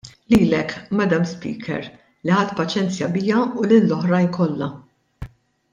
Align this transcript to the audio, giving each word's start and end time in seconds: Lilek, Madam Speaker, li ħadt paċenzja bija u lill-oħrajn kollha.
Lilek, 0.33 0.71
Madam 0.99 1.27
Speaker, 1.31 1.85
li 2.29 2.33
ħadt 2.37 2.57
paċenzja 2.61 3.11
bija 3.19 3.45
u 3.61 3.69
lill-oħrajn 3.73 4.31
kollha. 4.39 4.71